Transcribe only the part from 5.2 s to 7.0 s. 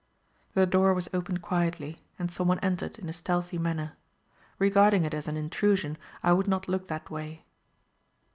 an intrusion, I would not look